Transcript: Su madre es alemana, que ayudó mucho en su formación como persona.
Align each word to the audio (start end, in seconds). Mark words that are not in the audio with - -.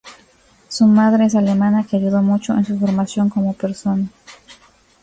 Su 0.67 0.87
madre 0.87 1.25
es 1.27 1.35
alemana, 1.35 1.85
que 1.85 1.97
ayudó 1.97 2.23
mucho 2.23 2.53
en 2.57 2.65
su 2.65 2.75
formación 2.79 3.29
como 3.29 3.53
persona. 3.53 4.09